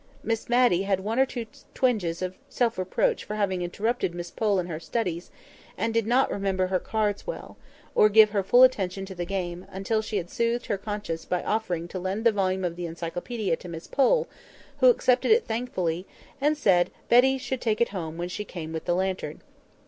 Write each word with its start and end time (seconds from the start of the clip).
Miss 0.23 0.49
Matty 0.49 0.81
had 0.81 1.01
one 1.01 1.19
or 1.19 1.27
two 1.27 1.45
twinges 1.75 2.23
of 2.23 2.33
self 2.49 2.79
reproach 2.79 3.23
for 3.23 3.35
having 3.35 3.61
interrupted 3.61 4.15
Miss 4.15 4.31
Pole 4.31 4.57
in 4.57 4.65
her 4.65 4.79
studies: 4.79 5.29
and 5.77 5.93
did 5.93 6.07
not 6.07 6.31
remember 6.31 6.65
her 6.65 6.79
cards 6.79 7.27
well, 7.27 7.55
or 7.93 8.09
give 8.09 8.31
her 8.31 8.41
full 8.41 8.63
attention 8.63 9.05
to 9.05 9.13
the 9.13 9.25
game, 9.27 9.67
until 9.69 10.01
she 10.01 10.17
had 10.17 10.31
soothed 10.31 10.65
her 10.65 10.77
conscience 10.79 11.23
by 11.23 11.43
offering 11.43 11.87
to 11.89 11.99
lend 11.99 12.25
the 12.25 12.31
volume 12.31 12.63
of 12.65 12.77
the 12.77 12.85
Encyclopædia 12.85 13.55
to 13.59 13.69
Miss 13.69 13.85
Pole, 13.85 14.27
who 14.79 14.87
accepted 14.89 15.29
it 15.29 15.45
thankfully, 15.45 16.07
and 16.41 16.57
said 16.57 16.89
Betty 17.07 17.37
should 17.37 17.61
take 17.61 17.79
it 17.79 17.89
home 17.89 18.17
when 18.17 18.27
she 18.29 18.43
came 18.43 18.73
with 18.73 18.85
the 18.85 18.95
lantern. 18.95 19.43